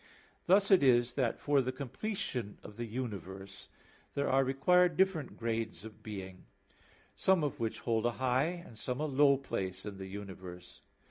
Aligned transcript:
Thus 0.47 0.71
it 0.71 0.81
is 0.81 1.13
that 1.13 1.39
for 1.39 1.61
the 1.61 1.71
completion 1.71 2.57
of 2.63 2.75
the 2.77 2.85
universe 2.87 3.67
there 4.15 4.27
are 4.31 4.43
required 4.43 4.97
different 4.97 5.37
grades 5.37 5.85
of 5.85 6.01
being; 6.01 6.47
some 7.15 7.43
of 7.43 7.59
which 7.59 7.81
hold 7.81 8.07
a 8.07 8.11
high 8.17 8.45
and 8.65 8.79
some 8.79 8.99
a 8.99 9.05
low 9.05 9.37
place 9.37 9.85
in 9.85 9.97
the 9.97 10.07
universe. 10.07 10.81